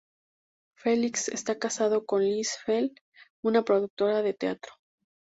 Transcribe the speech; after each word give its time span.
Felix 0.75 1.27
está 1.29 1.59
casado 1.59 2.07
con 2.07 2.23
Liz 2.23 2.57
Fell 2.65 2.91
una 3.43 3.61
productora 3.63 4.23
de 4.23 4.33
teatro. 4.33 4.73